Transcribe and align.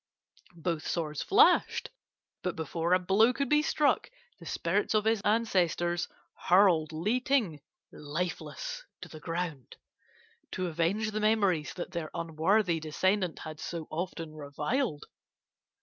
"Both 0.55 0.87
swords 0.87 1.21
flashed, 1.21 1.91
but 2.41 2.55
before 2.55 2.93
a 2.95 2.97
blow 2.97 3.33
could 3.33 3.49
be 3.49 3.61
struck 3.61 4.09
the 4.39 4.47
spirits 4.47 4.95
of 4.95 5.05
his 5.05 5.21
ancestors 5.21 6.07
hurled 6.47 6.91
Li 6.91 7.19
Ting 7.19 7.59
lifeless 7.91 8.83
to 9.01 9.09
the 9.09 9.19
ground, 9.19 9.75
to 10.53 10.65
avenge 10.65 11.11
the 11.11 11.19
memories 11.19 11.75
that 11.75 11.91
their 11.91 12.09
unworthy 12.15 12.79
descendant 12.79 13.37
had 13.45 13.59
so 13.59 13.87
often 13.91 14.33
reviled. 14.33 15.05